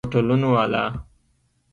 د 0.03 0.03
هوټلونو 0.05 0.47
والا! 0.55 0.83